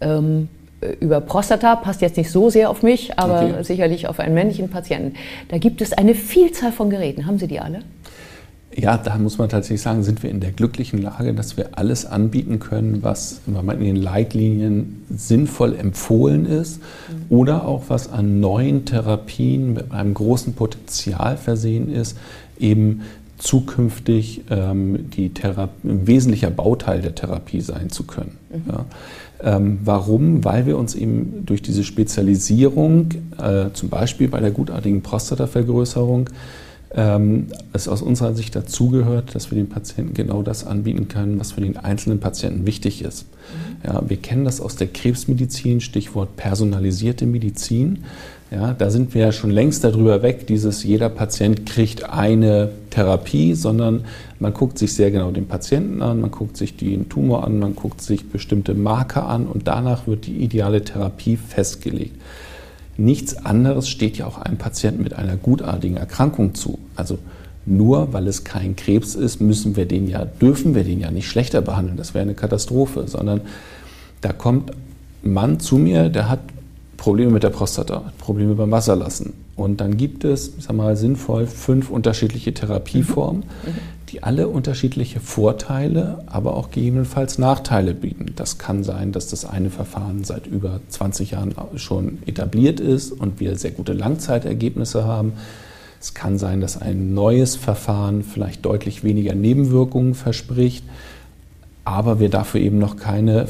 ähm, 0.00 0.49
über 1.00 1.20
Prostata, 1.20 1.76
passt 1.76 2.00
jetzt 2.00 2.17
nicht 2.17 2.31
so 2.31 2.49
sehr 2.49 2.70
auf 2.70 2.82
mich, 2.82 3.19
aber 3.19 3.43
okay. 3.43 3.62
sicherlich 3.62 4.08
auf 4.08 4.19
einen 4.19 4.35
männlichen 4.35 4.70
Patienten. 4.70 5.14
Da 5.49 5.58
gibt 5.58 5.82
es 5.82 5.93
eine 5.93 6.14
Vielzahl 6.14 6.73
von 6.73 6.88
Geräten. 6.88 7.26
Haben 7.26 7.38
Sie 7.38 7.47
die 7.47 7.61
alle? 7.61 7.81
Ja, 8.76 8.96
da 8.96 9.19
muss 9.19 9.38
man 9.38 9.49
tatsächlich 9.49 9.82
sagen, 9.82 10.05
sind 10.05 10.22
wir 10.22 10.31
in 10.31 10.38
der 10.38 10.52
glücklichen 10.52 11.02
Lage, 11.02 11.34
dass 11.34 11.56
wir 11.56 11.70
alles 11.72 12.06
anbieten 12.06 12.61
können, 12.61 13.02
was 13.02 13.40
in 13.46 13.81
den 13.81 13.96
Leitlinien 13.96 15.02
sinnvoll 15.11 15.75
empfohlen 15.75 16.46
ist 16.46 16.78
mhm. 16.78 17.37
oder 17.37 17.67
auch 17.67 17.84
was 17.88 18.12
an 18.12 18.38
neuen 18.38 18.84
Therapien 18.84 19.72
mit 19.72 19.90
einem 19.90 20.14
großen 20.14 20.55
Potenzial 20.55 21.37
versehen 21.37 21.93
ist, 21.93 22.17
eben 22.61 23.02
zukünftig 23.38 24.43
ähm, 24.50 25.11
die 25.11 25.32
ein 25.43 26.06
wesentlicher 26.06 26.50
Bauteil 26.50 27.00
der 27.00 27.14
Therapie 27.14 27.62
sein 27.62 27.90
zu 27.90 28.05
können. 28.05 28.37
Mhm. 28.50 28.62
Ja. 28.70 28.84
Ähm, 29.43 29.78
warum? 29.84 30.44
Weil 30.44 30.66
wir 30.66 30.76
uns 30.76 30.94
eben 30.94 31.44
durch 31.46 31.62
diese 31.62 31.82
Spezialisierung, 31.82 33.08
äh, 33.43 33.70
zum 33.73 33.88
Beispiel 33.88 34.28
bei 34.28 34.40
der 34.40 34.50
gutartigen 34.50 35.02
Prostatavergrößerung, 35.02 36.28
es 36.92 37.87
aus 37.87 38.02
unserer 38.02 38.34
Sicht 38.34 38.56
dazugehört, 38.56 39.37
dass 39.37 39.52
wir 39.52 39.56
den 39.56 39.69
Patienten 39.69 40.12
genau 40.12 40.42
das 40.42 40.66
anbieten 40.66 41.06
können, 41.06 41.38
was 41.38 41.52
für 41.52 41.60
den 41.60 41.76
einzelnen 41.76 42.19
Patienten 42.19 42.66
wichtig 42.66 43.02
ist. 43.02 43.26
Mhm. 43.31 43.88
Ja, 43.88 44.02
wir 44.08 44.16
kennen 44.16 44.44
das 44.44 44.60
aus 44.60 44.75
der 44.75 44.88
Krebsmedizin, 44.88 45.81
Stichwort 45.81 46.34
personalisierte 46.37 47.26
Medizin. 47.26 48.00
Ja, 48.50 48.72
da 48.72 48.90
sind 48.90 49.14
wir 49.14 49.22
ja 49.22 49.31
schon 49.31 49.52
längst 49.52 49.84
darüber 49.84 50.22
weg, 50.22 50.48
dieses 50.48 50.82
jeder 50.82 51.08
Patient 51.08 51.66
kriegt 51.66 52.11
eine 52.11 52.70
Therapie, 52.90 53.54
sondern 53.54 54.04
man 54.40 54.52
guckt 54.52 54.76
sich 54.76 54.92
sehr 54.92 55.12
genau 55.12 55.30
den 55.30 55.47
Patienten 55.47 56.02
an, 56.02 56.20
man 56.20 56.32
guckt 56.32 56.56
sich 56.56 56.76
den 56.76 57.09
Tumor 57.09 57.44
an, 57.44 57.61
man 57.61 57.76
guckt 57.76 58.02
sich 58.02 58.28
bestimmte 58.28 58.75
Marker 58.75 59.28
an 59.28 59.47
und 59.47 59.68
danach 59.68 60.09
wird 60.09 60.26
die 60.26 60.42
ideale 60.42 60.82
Therapie 60.82 61.37
festgelegt. 61.37 62.16
Nichts 63.00 63.47
anderes 63.47 63.88
steht 63.88 64.19
ja 64.19 64.26
auch 64.26 64.37
einem 64.37 64.59
Patienten 64.59 65.02
mit 65.02 65.14
einer 65.14 65.38
gutartigen 65.38 65.97
Erkrankung 65.97 66.54
zu. 66.54 66.78
Also 66.97 67.19
nur 67.64 68.12
weil 68.12 68.26
es 68.26 68.45
kein 68.45 68.76
Krebs 68.76 69.14
ist, 69.14 69.40
müssen 69.40 69.75
wir 69.75 69.87
den 69.87 70.07
ja, 70.07 70.26
dürfen 70.26 70.75
wir 70.75 70.85
den 70.85 71.00
ja 71.00 71.11
nicht 71.11 71.26
schlechter 71.26 71.62
behandeln. 71.62 71.97
Das 71.97 72.12
wäre 72.12 72.23
eine 72.23 72.35
Katastrophe, 72.35 73.09
sondern 73.09 73.40
da 74.21 74.35
kommt 74.35 74.73
ein 75.25 75.33
Mann 75.33 75.61
zu 75.61 75.78
mir, 75.78 76.11
der 76.11 76.28
hat 76.28 76.40
Probleme 76.99 77.30
mit 77.30 77.42
der 77.42 77.49
Prostata, 77.49 78.12
Probleme 78.19 78.54
beim 78.54 78.71
Wasserlassen. 78.71 79.33
Und 79.57 79.80
dann 79.80 79.97
gibt 79.97 80.25
es, 80.25 80.52
ich 80.59 80.64
sag 80.64 80.76
mal, 80.76 80.95
sinnvoll 80.95 81.47
fünf 81.47 81.88
unterschiedliche 81.88 82.52
Therapieformen, 82.52 83.45
mhm. 83.45 83.71
Die 84.11 84.23
alle 84.23 84.49
unterschiedliche 84.49 85.21
Vorteile, 85.21 86.25
aber 86.26 86.57
auch 86.57 86.71
gegebenenfalls 86.71 87.38
Nachteile 87.38 87.95
bieten. 87.95 88.26
Das 88.35 88.59
kann 88.59 88.83
sein, 88.83 89.12
dass 89.12 89.29
das 89.29 89.45
eine 89.45 89.71
Verfahren 89.71 90.25
seit 90.25 90.47
über 90.47 90.81
20 90.88 91.33
Jahren 91.33 91.55
schon 91.76 92.19
etabliert 92.26 92.81
ist 92.81 93.12
und 93.12 93.38
wir 93.38 93.57
sehr 93.57 93.71
gute 93.71 93.93
Langzeitergebnisse 93.93 95.05
haben. 95.05 95.35
Es 96.00 96.14
kann 96.14 96.38
sein, 96.38 96.61
dass 96.61 96.81
ein 96.81 97.14
neues 97.14 97.55
Verfahren 97.57 98.25
vielleicht 98.25 98.64
deutlich 98.64 99.05
weniger 99.05 99.35
Nebenwirkungen 99.35 100.14
verspricht, 100.14 100.85
aber 101.85 102.19
wir 102.19 102.31
dafür 102.31 102.61
eben 102.61 102.79
noch 102.79 102.97
keine 102.97 103.47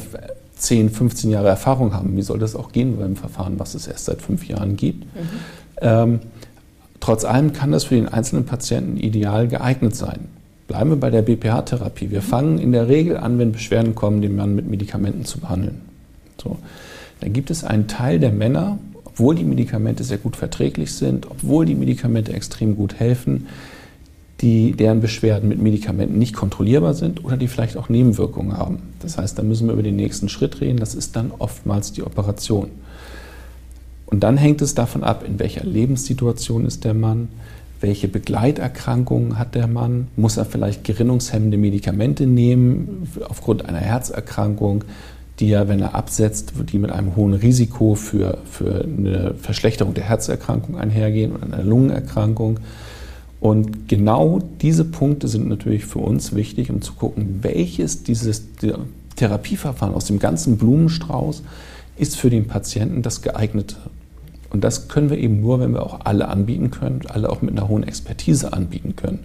10, 0.56 0.90
15 0.90 1.30
Jahre 1.30 1.48
Erfahrung 1.48 1.94
haben. 1.94 2.16
Wie 2.16 2.22
soll 2.22 2.38
das 2.38 2.54
auch 2.54 2.72
gehen 2.72 2.98
beim 2.98 3.16
Verfahren, 3.16 3.58
was 3.58 3.74
es 3.74 3.86
erst 3.86 4.04
seit 4.06 4.20
fünf 4.20 4.46
Jahren 4.46 4.76
gibt? 4.76 5.04
Mhm. 5.04 5.28
Ähm, 5.80 6.20
trotz 6.98 7.24
allem 7.24 7.54
kann 7.54 7.72
das 7.72 7.84
für 7.84 7.94
den 7.94 8.08
einzelnen 8.08 8.44
Patienten 8.44 8.98
ideal 8.98 9.48
geeignet 9.48 9.96
sein. 9.96 10.39
Bleiben 10.70 10.90
wir 10.90 11.00
bei 11.00 11.10
der 11.10 11.22
BPH-Therapie. 11.22 12.12
Wir 12.12 12.22
fangen 12.22 12.58
in 12.58 12.70
der 12.70 12.86
Regel 12.86 13.16
an, 13.16 13.40
wenn 13.40 13.50
Beschwerden 13.50 13.96
kommen, 13.96 14.22
den 14.22 14.36
Mann 14.36 14.54
mit 14.54 14.70
Medikamenten 14.70 15.24
zu 15.24 15.40
behandeln. 15.40 15.80
So. 16.40 16.58
Dann 17.18 17.32
gibt 17.32 17.50
es 17.50 17.64
einen 17.64 17.88
Teil 17.88 18.20
der 18.20 18.30
Männer, 18.30 18.78
obwohl 19.04 19.34
die 19.34 19.42
Medikamente 19.42 20.04
sehr 20.04 20.18
gut 20.18 20.36
verträglich 20.36 20.92
sind, 20.92 21.28
obwohl 21.28 21.66
die 21.66 21.74
Medikamente 21.74 22.32
extrem 22.32 22.76
gut 22.76 23.00
helfen, 23.00 23.48
die, 24.42 24.70
deren 24.70 25.00
Beschwerden 25.00 25.48
mit 25.48 25.60
Medikamenten 25.60 26.18
nicht 26.18 26.34
kontrollierbar 26.34 26.94
sind 26.94 27.24
oder 27.24 27.36
die 27.36 27.48
vielleicht 27.48 27.76
auch 27.76 27.88
Nebenwirkungen 27.88 28.56
haben. 28.56 28.78
Das 29.00 29.18
heißt, 29.18 29.36
da 29.36 29.42
müssen 29.42 29.66
wir 29.66 29.72
über 29.72 29.82
den 29.82 29.96
nächsten 29.96 30.28
Schritt 30.28 30.60
reden. 30.60 30.78
Das 30.78 30.94
ist 30.94 31.16
dann 31.16 31.32
oftmals 31.36 31.90
die 31.90 32.04
Operation. 32.04 32.70
Und 34.06 34.20
dann 34.20 34.36
hängt 34.36 34.62
es 34.62 34.76
davon 34.76 35.02
ab, 35.02 35.24
in 35.26 35.40
welcher 35.40 35.64
Lebenssituation 35.64 36.64
ist 36.64 36.84
der 36.84 36.94
Mann, 36.94 37.26
welche 37.80 38.08
Begleiterkrankungen 38.08 39.38
hat 39.38 39.54
der 39.54 39.66
Mann, 39.66 40.08
muss 40.16 40.36
er 40.36 40.44
vielleicht 40.44 40.84
gerinnungshemmende 40.84 41.56
Medikamente 41.56 42.26
nehmen 42.26 43.08
aufgrund 43.28 43.64
einer 43.64 43.78
Herzerkrankung, 43.78 44.84
die 45.38 45.50
er, 45.50 45.68
wenn 45.68 45.80
er 45.80 45.94
absetzt, 45.94 46.52
die 46.70 46.78
mit 46.78 46.90
einem 46.90 47.16
hohen 47.16 47.32
Risiko 47.32 47.94
für, 47.94 48.38
für 48.44 48.84
eine 48.84 49.34
Verschlechterung 49.34 49.94
der 49.94 50.04
Herzerkrankung 50.04 50.76
einhergehen 50.76 51.32
oder 51.32 51.44
einer 51.44 51.62
Lungenerkrankung. 51.62 52.60
Und 53.40 53.88
genau 53.88 54.40
diese 54.60 54.84
Punkte 54.84 55.26
sind 55.28 55.48
natürlich 55.48 55.86
für 55.86 56.00
uns 56.00 56.34
wichtig, 56.34 56.70
um 56.70 56.82
zu 56.82 56.92
gucken, 56.92 57.38
welches 57.40 58.02
dieses 58.02 58.44
Therapieverfahren 59.16 59.94
aus 59.94 60.04
dem 60.04 60.18
ganzen 60.18 60.58
Blumenstrauß 60.58 61.42
ist 61.96 62.16
für 62.16 62.28
den 62.28 62.46
Patienten 62.46 63.00
das 63.00 63.22
geeignete. 63.22 63.76
Und 64.50 64.64
das 64.64 64.88
können 64.88 65.10
wir 65.10 65.18
eben 65.18 65.40
nur, 65.40 65.60
wenn 65.60 65.72
wir 65.72 65.82
auch 65.82 66.00
alle 66.04 66.28
anbieten 66.28 66.70
können, 66.70 67.00
alle 67.08 67.30
auch 67.30 67.40
mit 67.40 67.56
einer 67.56 67.68
hohen 67.68 67.84
Expertise 67.84 68.52
anbieten 68.52 68.96
können. 68.96 69.20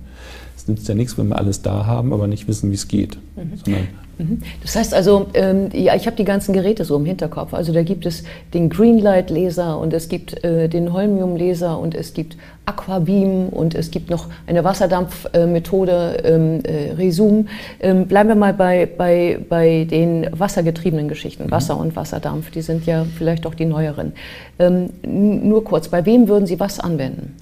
Es 0.56 0.68
nützt 0.68 0.88
ja 0.88 0.96
nichts, 0.96 1.18
wenn 1.18 1.28
wir 1.28 1.38
alles 1.38 1.62
da 1.62 1.86
haben, 1.86 2.14
aber 2.14 2.28
nicht 2.28 2.48
wissen, 2.48 2.70
wie 2.70 2.76
es 2.76 2.88
geht. 2.88 3.18
Mhm. 3.36 3.88
Mhm. 4.18 4.42
Das 4.62 4.76
heißt 4.76 4.94
also, 4.94 5.28
ähm, 5.34 5.70
ja, 5.74 5.96
ich 5.96 6.06
habe 6.08 6.16
die 6.16 6.24
ganzen 6.24 6.54
Geräte 6.54 6.86
so 6.86 6.96
im 6.96 7.06
Hinterkopf. 7.06 7.54
Also 7.54 7.74
da 7.74 7.84
gibt 7.84 8.06
es 8.06 8.24
den 8.54 8.70
Greenlight-Laser 8.70 9.78
und 9.78 9.94
es 9.94 10.10
gibt 10.10 10.44
äh, 10.44 10.70
den 10.70 10.94
Holmium-Laser 10.94 11.78
und 11.78 11.96
es 11.96 12.14
gibt 12.14 12.38
Aquabeam 12.66 13.50
und 13.50 13.76
es 13.76 13.92
gibt 13.92 14.10
noch 14.10 14.28
eine 14.48 14.64
Wasserdampfmethode, 14.64 16.18
ähm, 16.24 16.64
äh, 16.64 16.92
Resum. 16.94 17.48
Ähm, 17.80 18.08
bleiben 18.08 18.30
wir 18.30 18.36
mal 18.36 18.54
bei, 18.54 18.86
bei, 18.86 19.40
bei 19.48 19.86
den 19.90 20.28
wassergetriebenen 20.32 21.08
Geschichten, 21.08 21.46
mhm. 21.46 21.52
Wasser 21.52 21.78
und 21.78 21.96
Wasserdampf. 21.96 22.52
Die 22.52 22.62
sind 22.62 22.86
ja 22.86 23.06
vielleicht 23.18 23.46
auch 23.46 23.56
die 23.56 23.66
neueren. 23.66 24.14
Ähm, 24.60 24.90
nur 25.04 25.64
kurz, 25.64 25.90
bei 25.90 26.06
wem 26.06 26.28
würden 26.28 26.48
Sie 26.48 26.60
was 26.60 26.80
anwenden? 26.80 27.36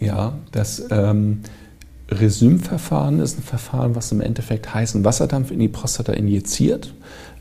Ja, 0.00 0.32
das 0.50 0.84
Resümverfahren 2.20 3.20
ist 3.20 3.38
ein 3.38 3.42
Verfahren, 3.42 3.94
was 3.94 4.12
im 4.12 4.20
Endeffekt 4.20 4.72
heißen 4.72 5.04
Wasserdampf 5.04 5.50
in 5.50 5.58
die 5.58 5.68
Prostata 5.68 6.12
injiziert 6.12 6.94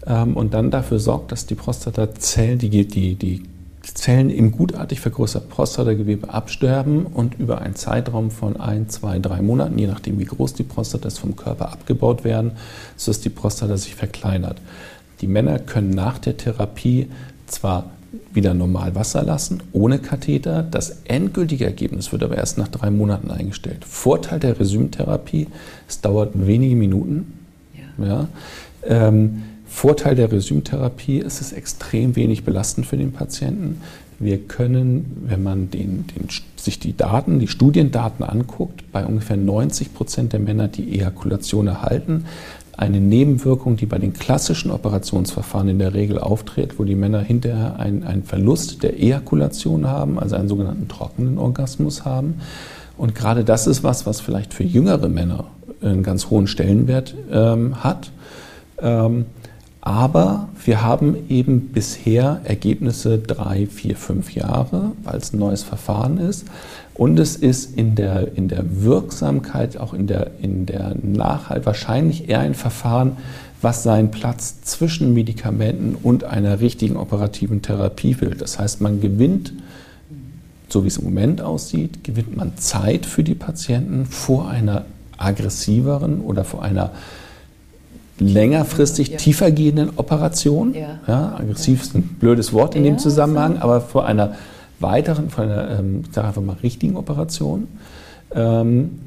ähm, 0.05 0.35
und 0.35 0.53
dann 0.53 0.71
dafür 0.71 0.99
sorgt, 0.99 1.31
dass 1.31 1.45
die 1.45 1.55
Prostatazellen, 1.55 2.59
die, 2.59 2.87
die, 2.87 3.15
die 3.15 3.43
Zellen 3.83 4.29
im 4.29 4.51
gutartig 4.51 4.99
vergrößerten 4.99 5.49
Prostatagewebe 5.49 6.33
absterben 6.33 7.05
und 7.05 7.39
über 7.39 7.61
einen 7.61 7.75
Zeitraum 7.75 8.31
von 8.31 8.59
ein, 8.59 8.89
zwei, 8.89 9.19
drei 9.19 9.41
Monaten, 9.41 9.77
je 9.77 9.87
nachdem 9.87 10.19
wie 10.19 10.25
groß 10.25 10.53
die 10.53 10.63
Prostata 10.63 11.07
ist, 11.07 11.19
vom 11.19 11.35
Körper 11.35 11.71
abgebaut 11.71 12.23
werden, 12.23 12.51
sodass 12.95 13.21
die 13.21 13.29
Prostata 13.29 13.77
sich 13.77 13.95
verkleinert. 13.95 14.61
Die 15.21 15.27
Männer 15.27 15.59
können 15.59 15.91
nach 15.91 16.17
der 16.19 16.37
Therapie 16.37 17.07
zwar 17.47 17.91
wieder 18.33 18.53
normal 18.53 18.95
Wasser 18.95 19.23
lassen, 19.23 19.61
ohne 19.71 19.99
Katheter. 19.99 20.63
Das 20.63 21.01
endgültige 21.05 21.65
Ergebnis 21.65 22.11
wird 22.11 22.23
aber 22.23 22.37
erst 22.37 22.57
nach 22.57 22.67
drei 22.67 22.91
Monaten 22.91 23.31
eingestellt. 23.31 23.85
Vorteil 23.85 24.39
der 24.39 24.59
Resümtherapie, 24.59 25.47
es 25.87 26.01
dauert 26.01 26.31
wenige 26.33 26.75
Minuten. 26.75 27.33
Ja. 27.99 28.05
ja. 28.05 28.27
Ähm, 28.83 29.43
Vorteil 29.65 30.15
der 30.15 30.31
Resümtherapie, 30.31 31.21
es 31.21 31.39
ist 31.39 31.53
extrem 31.53 32.17
wenig 32.17 32.43
belastend 32.43 32.85
für 32.85 32.97
den 32.97 33.13
Patienten. 33.13 33.81
Wir 34.19 34.37
können, 34.37 35.23
wenn 35.27 35.41
man 35.41 35.71
den, 35.71 36.05
den, 36.07 36.27
sich 36.57 36.77
die 36.77 36.95
Daten, 36.95 37.39
die 37.39 37.47
Studiendaten 37.47 38.23
anguckt, 38.23 38.91
bei 38.91 39.05
ungefähr 39.05 39.37
90 39.37 39.93
Prozent 39.93 40.33
der 40.33 40.41
Männer 40.41 40.67
die 40.67 40.93
Ejakulation 40.93 41.67
erhalten 41.67 42.25
eine 42.81 42.99
Nebenwirkung, 42.99 43.77
die 43.77 43.85
bei 43.85 43.99
den 43.99 44.13
klassischen 44.13 44.71
Operationsverfahren 44.71 45.69
in 45.69 45.77
der 45.77 45.93
Regel 45.93 46.17
auftritt, 46.17 46.79
wo 46.79 46.83
die 46.83 46.95
Männer 46.95 47.19
hinterher 47.19 47.79
einen, 47.79 48.23
Verlust 48.23 48.81
der 48.81 48.99
Ejakulation 48.99 49.85
haben, 49.85 50.17
also 50.17 50.35
einen 50.35 50.49
sogenannten 50.49 50.87
trockenen 50.87 51.37
Orgasmus 51.37 52.05
haben. 52.05 52.41
Und 52.97 53.13
gerade 53.13 53.43
das 53.43 53.67
ist 53.67 53.83
was, 53.83 54.07
was 54.07 54.19
vielleicht 54.19 54.55
für 54.55 54.63
jüngere 54.63 55.09
Männer 55.09 55.45
einen 55.83 56.01
ganz 56.01 56.31
hohen 56.31 56.47
Stellenwert 56.47 57.13
ähm, 57.31 57.83
hat. 57.83 58.11
Ähm, 58.81 59.25
aber 59.81 60.49
wir 60.65 60.81
haben 60.81 61.15
eben 61.29 61.69
bisher 61.69 62.41
Ergebnisse 62.43 63.19
drei, 63.19 63.67
vier, 63.67 63.95
fünf 63.95 64.33
Jahre, 64.33 64.93
weil 65.03 65.17
es 65.17 65.33
ein 65.33 65.39
neues 65.39 65.61
Verfahren 65.61 66.17
ist. 66.17 66.45
Und 67.01 67.19
es 67.19 67.35
ist 67.35 67.75
in 67.75 67.95
der, 67.95 68.37
in 68.37 68.47
der 68.47 68.63
Wirksamkeit, 68.83 69.75
auch 69.75 69.95
in 69.95 70.05
der, 70.05 70.29
in 70.39 70.67
der 70.67 70.93
Nachhalt 71.01 71.65
wahrscheinlich 71.65 72.29
eher 72.29 72.41
ein 72.41 72.53
Verfahren, 72.53 73.17
was 73.59 73.81
seinen 73.81 74.11
Platz 74.11 74.61
zwischen 74.61 75.11
Medikamenten 75.15 75.95
und 75.95 76.25
einer 76.25 76.59
richtigen 76.59 76.97
operativen 76.97 77.63
Therapie 77.63 78.21
will. 78.21 78.35
Das 78.37 78.59
heißt, 78.59 78.81
man 78.81 79.01
gewinnt, 79.01 79.51
so 80.69 80.83
wie 80.83 80.89
es 80.89 80.97
im 80.97 81.05
Moment 81.05 81.41
aussieht, 81.41 82.03
gewinnt 82.03 82.37
man 82.37 82.55
Zeit 82.57 83.07
für 83.07 83.23
die 83.23 83.33
Patienten 83.33 84.05
vor 84.05 84.47
einer 84.51 84.85
aggressiveren 85.17 86.21
oder 86.21 86.43
vor 86.43 86.61
einer 86.61 86.91
längerfristig 88.19 89.07
ja. 89.07 89.17
tiefergehenden 89.17 89.93
Operation. 89.95 90.75
Ja. 90.75 90.99
ja 91.07 91.35
aggressiv 91.35 91.81
ist 91.81 91.95
ein 91.95 92.03
blödes 92.03 92.53
Wort 92.53 92.75
in 92.75 92.85
ja, 92.85 92.91
dem 92.91 92.99
Zusammenhang, 92.99 93.57
aber 93.57 93.81
vor 93.81 94.05
einer 94.05 94.35
weiteren, 94.81 95.29
von 95.29 95.45
einer, 95.45 95.79
ähm, 95.79 96.03
ich 96.07 96.13
sage 96.13 96.27
einfach 96.27 96.41
mal, 96.41 96.57
richtigen 96.63 96.95
Operation. 96.95 97.67
Ähm, 98.33 98.99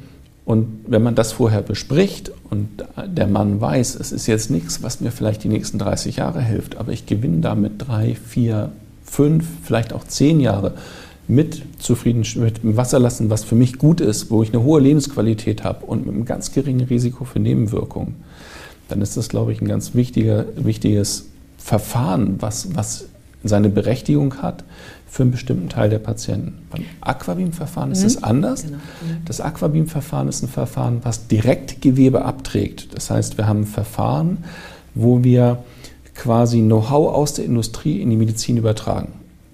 und 0.45 0.85
wenn 0.87 1.03
man 1.03 1.15
das 1.15 1.33
vorher 1.33 1.63
bespricht 1.63 2.31
und 2.51 2.69
der 3.07 3.27
Mann 3.27 3.61
weiß, 3.61 3.95
es 3.95 4.13
ist 4.13 4.27
jetzt 4.27 4.51
nichts, 4.51 4.83
was 4.83 5.01
mir 5.01 5.11
vielleicht 5.11 5.43
die 5.43 5.49
nächsten 5.49 5.79
30 5.79 6.17
Jahre 6.17 6.43
hilft, 6.43 6.77
aber 6.77 6.93
ich 6.93 7.07
gewinne 7.07 7.41
damit 7.41 7.73
drei, 7.79 8.15
vier, 8.15 8.71
fünf, 9.05 9.47
vielleicht 9.63 9.95
auch 9.95 10.05
zehn 10.05 10.41
Jahre 10.41 10.75
mit 11.29 11.63
zufrieden 11.79 12.27
mit 12.43 12.63
dem 12.63 12.77
Wasserlassen, 12.77 13.31
was 13.31 13.45
für 13.45 13.55
mich 13.55 13.79
gut 13.79 14.03
ist, 14.03 14.31
wo 14.31 14.43
ich 14.43 14.53
eine 14.53 14.63
hohe 14.63 14.81
Lebensqualität 14.81 15.65
habe 15.65 15.87
und 15.87 16.05
mit 16.05 16.15
einem 16.15 16.27
ganz 16.27 16.53
geringen 16.53 16.87
Risiko 16.87 17.25
für 17.25 17.39
Nebenwirkungen, 17.39 18.17
dann 18.89 19.01
ist 19.01 19.17
das, 19.17 19.31
glaube 19.31 19.53
ich, 19.53 19.63
ein 19.63 19.69
ganz 19.69 19.95
wichtiger, 19.95 20.45
wichtiges 20.57 21.31
Verfahren, 21.57 22.37
was, 22.41 22.75
was 22.77 23.07
seine 23.45 23.69
Berechtigung 23.69 24.43
hat 24.43 24.65
für 25.07 25.23
einen 25.23 25.33
bestimmten 25.33 25.69
Teil 25.69 25.91
der 25.91 26.01
Patienten. 26.01 26.59
Beim 26.71 26.85
Aquabeam-Verfahren 27.01 27.93
ist 27.93 28.03
es 28.03 28.19
mhm. 28.19 28.25
anders. 28.25 28.63
Genau. 28.65 28.77
Mhm. 28.77 29.25
Das 29.27 29.41
Aquabeam-Verfahren 29.41 30.29
ist 30.29 30.43
ein 30.43 30.49
Verfahren, 30.49 31.01
was 31.03 31.29
direkt 31.29 31.81
Gewebe 31.81 32.25
abträgt. 32.25 32.95
Das 32.97 33.11
heißt, 33.11 33.39
wir 33.39 33.47
haben 33.47 33.61
ein 33.61 33.67
Verfahren, 33.67 34.39
wo 34.95 35.23
wir 35.23 35.63
quasi 36.15 36.61
Know-how 36.61 37.15
aus 37.15 37.35
der 37.35 37.45
Industrie 37.45 38.01
in 38.01 38.11
die 38.11 38.17
Medizin 38.17 38.57
übertragen. 38.57 39.13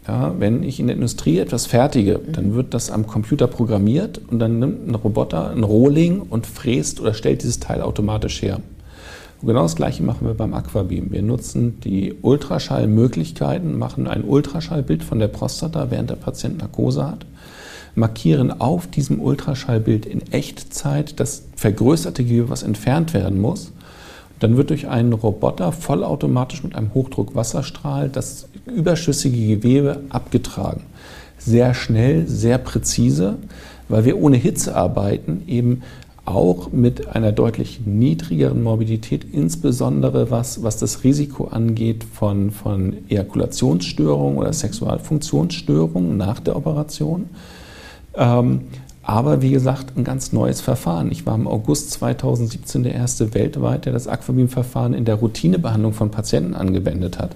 Ja, 0.09 0.35
wenn 0.39 0.63
ich 0.63 0.81
in 0.81 0.87
der 0.87 0.97
Industrie 0.97 1.39
etwas 1.39 1.67
fertige, 1.67 2.19
mhm. 2.19 2.33
dann 2.33 2.55
wird 2.55 2.73
das 2.75 2.91
am 2.91 3.07
Computer 3.07 3.47
programmiert 3.47 4.21
und 4.31 4.39
dann 4.39 4.59
nimmt 4.59 4.89
ein 4.89 4.95
Roboter 4.95 5.51
ein 5.51 5.63
Rohling 5.63 6.21
und 6.21 6.47
fräst 6.47 7.01
oder 7.01 7.13
stellt 7.13 7.43
dieses 7.43 7.61
Teil 7.61 7.83
automatisch 7.83 8.41
her. 8.41 8.61
Und 9.41 9.49
genau 9.49 9.63
das 9.63 9.77
Gleiche 9.77 10.03
machen 10.03 10.27
wir 10.27 10.35
beim 10.35 10.53
Aquabeam. 10.53 11.13
Wir 11.13 11.23
nutzen 11.23 11.81
die 11.81 12.15
Ultraschallmöglichkeiten, 12.21 13.79
machen 13.79 14.07
ein 14.07 14.25
Ultraschallbild 14.25 15.03
von 15.03 15.19
der 15.19 15.29
Prostata, 15.29 15.91
während 15.91 16.11
der 16.11 16.17
Patient 16.17 16.59
Narkose 16.59 17.07
hat, 17.07 17.25
markieren 17.95 18.61
auf 18.61 18.87
diesem 18.87 19.19
Ultraschallbild 19.19 20.05
in 20.05 20.31
Echtzeit 20.33 21.19
das 21.21 21.45
vergrößerte 21.57 22.23
Gewebe, 22.23 22.51
was 22.51 22.63
entfernt 22.63 23.15
werden 23.15 23.41
muss. 23.41 23.73
Dann 24.41 24.57
wird 24.57 24.71
durch 24.71 24.89
einen 24.89 25.15
Roboter 25.15 25.73
vollautomatisch 25.73 26.63
mit 26.63 26.75
einem 26.75 26.93
Hochdruckwasserstrahl 26.93 28.11
das 28.11 28.47
überschüssige 28.67 29.57
Gewebe 29.57 30.03
abgetragen. 30.11 30.83
Sehr 31.39 31.73
schnell, 31.73 32.27
sehr 32.29 32.59
präzise, 32.59 33.39
weil 33.89 34.05
wir 34.05 34.19
ohne 34.19 34.37
Hitze 34.37 34.77
arbeiten, 34.77 35.43
eben 35.47 35.83
auch 36.35 36.73
mit 36.73 37.09
einer 37.09 37.33
deutlich 37.33 37.81
niedrigeren 37.85 38.63
Morbidität, 38.63 39.25
insbesondere 39.33 40.31
was, 40.31 40.63
was 40.63 40.77
das 40.79 41.05
Risiko 41.05 41.49
angeht 41.49 42.05
von, 42.05 42.51
von 42.51 42.97
Ejakulationsstörungen 43.09 44.39
oder 44.39 44.53
Sexualfunktionsstörungen 44.53 46.17
nach 46.17 46.41
der 46.41 46.57
Operation. 46.57 47.29
Ähm, 48.15 48.63
aber 49.03 49.43
wie 49.43 49.51
gesagt, 49.51 49.97
ein 49.97 50.05
ganz 50.05 50.33
neues 50.33 50.61
Verfahren. 50.61 51.11
Ich 51.11 51.27
war 51.27 51.35
im 51.35 51.49
August 51.49 51.91
2017 51.93 52.83
der 52.85 52.95
erste 52.95 53.35
weltweit, 53.35 53.87
der 53.87 53.93
das 53.93 54.07
Aquabeam-Verfahren 54.07 54.95
in 54.95 55.05
der 55.05 55.17
Routinebehandlung 55.17 55.95
von 55.95 56.11
Patienten 56.11 56.55
angewendet 56.55 57.19
hat. 57.19 57.31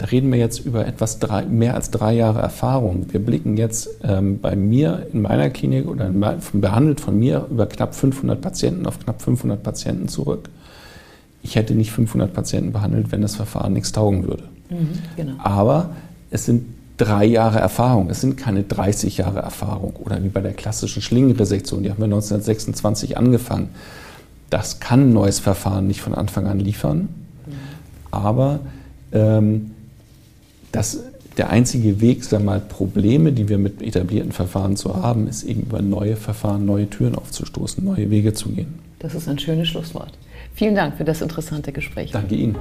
Da 0.00 0.06
reden 0.06 0.32
wir 0.32 0.38
jetzt 0.38 0.60
über 0.60 0.86
etwas 0.86 1.18
drei, 1.18 1.44
mehr 1.44 1.74
als 1.74 1.90
drei 1.90 2.14
Jahre 2.14 2.40
Erfahrung. 2.40 3.04
Wir 3.10 3.20
blicken 3.20 3.58
jetzt 3.58 3.90
ähm, 4.02 4.40
bei 4.40 4.56
mir 4.56 5.06
in 5.12 5.20
meiner 5.20 5.50
Klinik 5.50 5.86
oder 5.86 6.10
behandelt 6.54 7.02
von 7.02 7.18
mir 7.18 7.46
über 7.50 7.66
knapp 7.66 7.94
500 7.94 8.40
Patienten 8.40 8.86
auf 8.86 8.98
knapp 8.98 9.20
500 9.20 9.62
Patienten 9.62 10.08
zurück. 10.08 10.48
Ich 11.42 11.54
hätte 11.54 11.74
nicht 11.74 11.92
500 11.92 12.32
Patienten 12.32 12.72
behandelt, 12.72 13.12
wenn 13.12 13.20
das 13.20 13.36
Verfahren 13.36 13.74
nichts 13.74 13.92
taugen 13.92 14.26
würde. 14.26 14.44
Mhm, 14.70 14.88
genau. 15.16 15.34
Aber 15.36 15.90
es 16.30 16.46
sind 16.46 16.64
drei 16.96 17.26
Jahre 17.26 17.58
Erfahrung. 17.58 18.08
Es 18.08 18.22
sind 18.22 18.38
keine 18.38 18.62
30 18.62 19.18
Jahre 19.18 19.40
Erfahrung. 19.40 19.96
Oder 19.96 20.24
wie 20.24 20.28
bei 20.28 20.40
der 20.40 20.54
klassischen 20.54 21.02
Schlingenresektion, 21.02 21.82
die 21.82 21.90
haben 21.90 21.98
wir 21.98 22.06
1926 22.06 23.18
angefangen. 23.18 23.68
Das 24.48 24.80
kann 24.80 25.10
ein 25.10 25.12
neues 25.12 25.40
Verfahren 25.40 25.86
nicht 25.86 26.00
von 26.00 26.14
Anfang 26.14 26.46
an 26.46 26.58
liefern. 26.58 27.00
Mhm. 27.00 27.52
Aber 28.10 28.60
ähm, 29.12 29.72
das 30.72 31.00
der 31.36 31.50
einzige 31.50 32.00
Weg, 32.00 32.24
sag 32.24 32.42
mal, 32.42 32.60
Probleme, 32.60 33.32
die 33.32 33.48
wir 33.48 33.58
mit 33.58 33.82
etablierten 33.82 34.32
Verfahren 34.32 34.76
zu 34.76 34.96
haben, 34.96 35.26
ist 35.28 35.42
eben 35.44 35.62
über 35.62 35.80
neue 35.80 36.16
Verfahren, 36.16 36.66
neue 36.66 36.90
Türen 36.90 37.14
aufzustoßen, 37.14 37.84
neue 37.84 38.10
Wege 38.10 38.32
zu 38.32 38.50
gehen. 38.50 38.78
Das 38.98 39.14
ist 39.14 39.28
ein 39.28 39.38
schönes 39.38 39.68
Schlusswort. 39.68 40.12
Vielen 40.54 40.74
Dank 40.74 40.96
für 40.96 41.04
das 41.04 41.22
interessante 41.22 41.72
Gespräch. 41.72 42.10
Danke 42.10 42.34
Ihnen. 42.34 42.56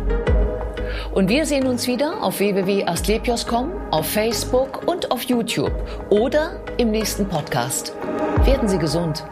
Und 1.13 1.29
wir 1.29 1.45
sehen 1.45 1.67
uns 1.67 1.87
wieder 1.87 2.23
auf 2.23 2.39
www.astlepios.com, 2.39 3.69
auf 3.91 4.05
Facebook 4.05 4.87
und 4.87 5.11
auf 5.11 5.23
YouTube 5.23 5.73
oder 6.09 6.61
im 6.77 6.91
nächsten 6.91 7.25
Podcast. 7.25 7.93
Werden 8.45 8.69
Sie 8.69 8.77
gesund. 8.77 9.23